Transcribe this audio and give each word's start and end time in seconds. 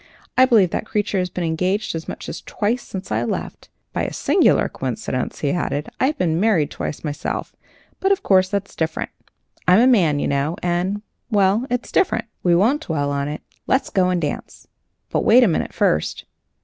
I 0.35 0.45
believe 0.45 0.71
that 0.71 0.87
creature 0.87 1.19
has 1.19 1.29
been 1.29 1.43
engaged 1.43 1.93
as 1.93 2.07
much 2.07 2.27
as 2.27 2.41
twice 2.41 2.81
since 2.81 3.11
I 3.11 3.23
left. 3.23 3.69
By 3.93 4.01
a 4.03 4.11
singular 4.11 4.67
coincidence," 4.67 5.41
he 5.41 5.51
added, 5.51 5.89
"I 5.99 6.07
have 6.07 6.17
been 6.17 6.39
married 6.39 6.71
twice 6.71 7.03
myself 7.03 7.55
but, 7.99 8.11
of 8.11 8.23
course, 8.23 8.49
that's 8.49 8.75
different. 8.75 9.11
I'm 9.67 9.79
a 9.79 9.85
man, 9.85 10.17
you 10.17 10.27
know, 10.27 10.55
and 10.63 11.03
well, 11.29 11.67
it's 11.69 11.91
different. 11.91 12.25
We 12.41 12.55
won't 12.55 12.81
dwell 12.87 13.11
on 13.11 13.27
it. 13.27 13.43
Let's 13.67 13.91
go 13.91 14.09
and 14.09 14.19
dance. 14.19 14.67
But 15.11 15.23
wait 15.23 15.43
a 15.43 15.47
minute 15.47 15.71
first." 15.71 16.25